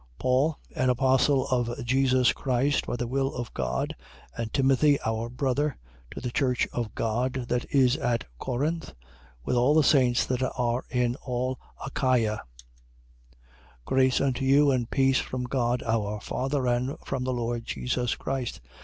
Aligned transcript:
1:1. 0.17 0.17
Paul, 0.17 0.57
an 0.75 0.89
apostle 0.89 1.47
of 1.49 1.85
Jesus 1.85 2.33
Christ 2.33 2.87
by 2.87 2.95
the 2.95 3.05
will 3.05 3.35
of 3.35 3.53
God, 3.53 3.95
and 4.35 4.51
Timothy 4.51 4.99
our 5.05 5.29
brother: 5.29 5.77
to 6.09 6.19
the 6.19 6.31
church 6.31 6.67
of 6.73 6.95
God 6.95 7.45
that 7.49 7.67
is 7.71 7.97
at 7.97 8.25
Corinth, 8.39 8.95
with 9.45 9.55
all 9.55 9.75
the 9.75 9.83
saints 9.83 10.25
that 10.25 10.41
are 10.41 10.85
in 10.89 11.17
all 11.17 11.59
Achaia: 11.85 12.41
1:2. 13.35 13.35
Grace 13.85 14.19
unto 14.19 14.43
you 14.43 14.71
and 14.71 14.89
peace 14.89 15.19
from 15.19 15.43
God 15.43 15.83
our 15.83 16.19
Father 16.19 16.65
and 16.65 16.97
from 17.05 17.23
the 17.23 17.33
Lord 17.33 17.63
Jesus 17.65 18.15
Christ. 18.15 18.59